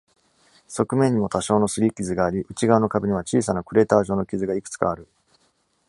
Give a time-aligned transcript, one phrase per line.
[0.67, 5.07] 側面にも多少の擦り傷があり、内側の壁には小さなクレーター状の傷がいくつかある。